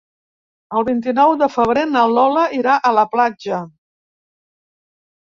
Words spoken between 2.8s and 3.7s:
a la platja.